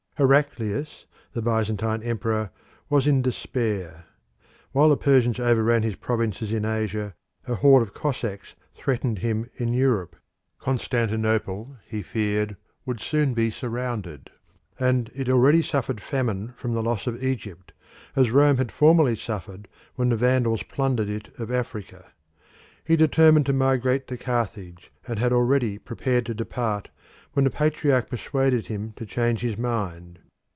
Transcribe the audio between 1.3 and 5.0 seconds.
the Byzantine emperor, was in despair. While the